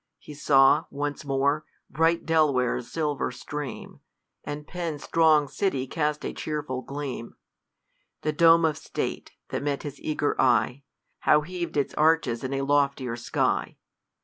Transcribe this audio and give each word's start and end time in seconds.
He 0.17 0.33
saw, 0.33 0.85
once 0.89 1.23
more, 1.23 1.63
bright 1.87 2.25
DcPware's 2.25 2.91
silver 2.91 3.29
stream. 3.31 3.99
And 4.43 4.65
Penn's 4.65 5.05
throng'd 5.05 5.51
city 5.51 5.85
cast 5.85 6.25
a 6.25 6.33
chcft 6.33 6.65
ful 6.65 6.81
gleam; 6.81 7.35
The 8.23 8.33
dome 8.33 8.65
of 8.65 8.79
state, 8.79 9.33
that 9.49 9.61
met 9.61 9.83
his 9.83 10.01
eager 10.01 10.33
eye^ 10.39 10.81
Now 11.27 11.41
heav'd 11.41 11.77
its 11.77 11.93
arches 11.93 12.43
in 12.43 12.51
a 12.55 12.63
loftier 12.63 13.15
sky. 13.15 13.77